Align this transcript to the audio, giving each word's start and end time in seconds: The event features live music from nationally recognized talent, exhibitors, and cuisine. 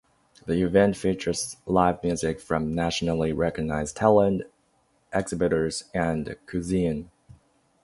The 0.47 0.59
event 0.63 0.97
features 0.97 1.57
live 1.67 2.01
music 2.03 2.39
from 2.39 2.73
nationally 2.73 3.33
recognized 3.33 3.97
talent, 3.97 4.41
exhibitors, 5.13 5.83
and 5.93 6.37
cuisine. 6.47 7.11